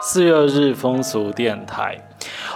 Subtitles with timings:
[0.00, 1.98] 四月二日风俗电台，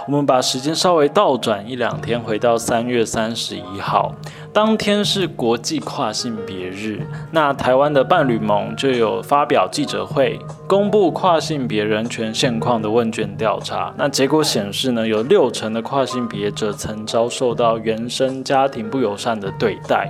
[0.05, 4.13] 我们把时间稍微倒转一两天，回到三月三十一号。
[4.51, 10.37] 当天是国际跨性别日，那台湾的伴侣盟就有发表记者会，
[10.67, 13.91] 公布跨性别人权现况的问卷调查。
[13.97, 20.07] 那结果显示呢，有六成的跨性别者曾遭受到原生家庭不友善的对待，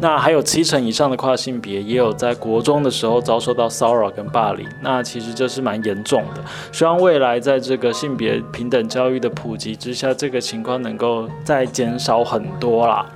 [0.00, 4.68] 那还有七成以上的跨性别也有在国中的时候遭受到骚扰跟霸凌。
[4.82, 6.42] 那其实这是蛮严重的，
[6.72, 13.06] 希望未来在这个性别平等教育的普及之下，这个情况能够再减少很多啦。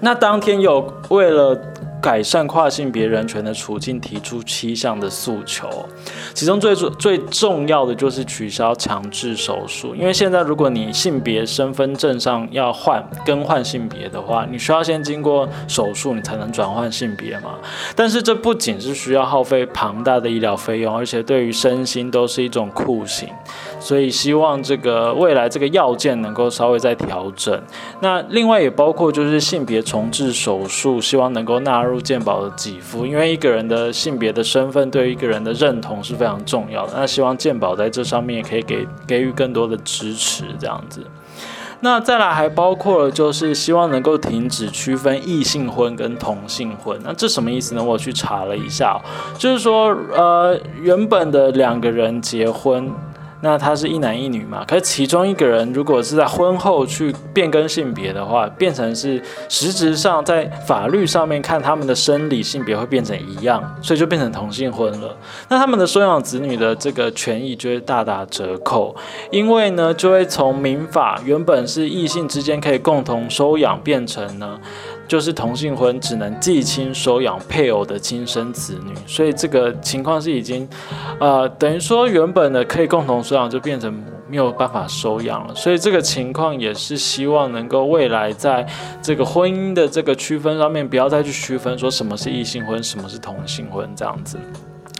[0.00, 1.58] 那当天有为了。
[2.04, 5.66] 改善跨性别人权的处境，提出七项的诉求，
[6.34, 9.94] 其中最最重要的就是取消强制手术。
[9.94, 17.54] 因为现在如果你性别身份证上要换更换性别的话，你需要先经过手术，你才能转换性别嘛。
[17.96, 23.26] 但是这不仅是需要耗费庞大的医疗费用，而且对于身心都是一种酷刑。
[23.80, 27.58] 所以希望这个未来这个要件能够稍微再调整。
[28.00, 31.93] 那另外也包括就是性别重置手术，希望能够纳入。
[31.94, 36.94] 入健保的给付，因为一个人的性别的身份对于一个人的认同是非常重要的。
[36.96, 41.06] 那希望健保在这上面也可以给给予更多的支持，这样子。
[41.80, 46.98] 那再来还包括了，就是希望能够停止区分异性婚跟同性婚。
[47.04, 47.84] 那这什么意思呢？
[47.84, 49.00] 我去查了一下，
[49.38, 52.90] 就是说，呃，原本的两个人结婚。
[53.44, 54.64] 那他是一男一女嘛？
[54.66, 65.14] 可是其中一个人如果是在婚后去变更性别的话，变成是实质上在法律上面看他们的生理性别会变成一样，所以就变成同性婚了。
[65.50, 68.96] 那他们的收养子女的这个权益就会大打折扣，
[69.30, 74.58] 因为呢就会从民法原本是异性之间可以共同收养，变成呢。
[75.06, 80.68] 就是同性婚只能继亲收养配偶的亲生子女，所以这个情况是已经，
[81.20, 83.92] 呃，等于说原本的可以共同收养就变成
[84.28, 88.66] 没有办法收养了，所以这个情况也是希望能够未来在
[89.02, 94.38] 这个婚姻的这个区分上面不要再去区分说什么是异性婚，什么是同性婚这样子。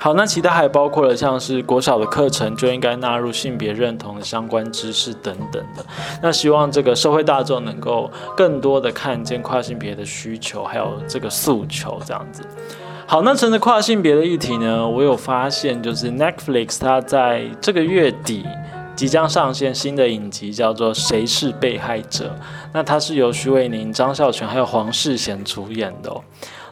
[0.05, 5.83] 好，那其他还包括了像是国小的课程就应该纳入性别认同的相关知识等等的。
[6.21, 12.43] 那希望这个社会大众能够更多的看见跨性别的需求，还有这个诉求这样子。
[13.07, 18.45] 好，那乘着跨性别的议题呢，我有发现就是 Netflix 它在这个月底
[18.95, 22.27] 即将上线新的影集，叫做《谁是被害者》。
[22.75, 26.21] 那它是由徐伟宁、张孝全还有黄世贤主演的哦。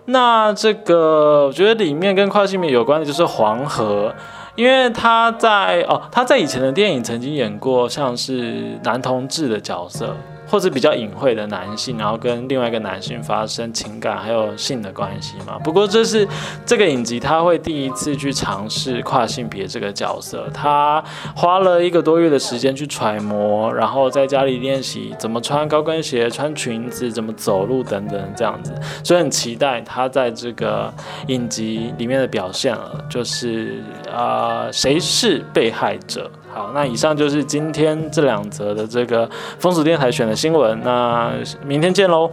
[0.07, 4.13] 那这个，我觉得里面跟跨性别有关的就是黄河，
[4.57, 10.17] 因为他在哦，他在以前的电影曾经演过像是男同志的角色。
[10.53, 15.59] 或者比较隐晦的男性，然后跟另外一个男性发生情感还有性的关系嘛。
[15.65, 16.29] 不过这是
[16.67, 21.03] 这个影集他会第一次去尝试跨性别这个角色，他
[21.35, 30.93] 花了一个多月的时间去揣摩，然后在家里练习怎么穿高跟鞋、穿裙子、怎么走路等等这样子，所以很期待他在这个
[31.29, 33.03] 影集里面的表现了。
[33.09, 33.83] 就是
[34.15, 36.31] 啊，谁是被害者？
[36.53, 41.33] 好，那以上就是今天这两则的这个风俗电台选的新闻，那
[41.65, 42.31] 明天见喽。